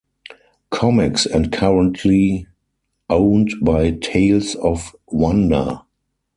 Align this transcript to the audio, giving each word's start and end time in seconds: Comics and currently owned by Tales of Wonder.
Comics 0.71 1.27
and 1.27 1.51
currently 1.51 2.47
owned 3.07 3.51
by 3.61 3.91
Tales 3.91 4.55
of 4.55 4.95
Wonder. 5.05 5.81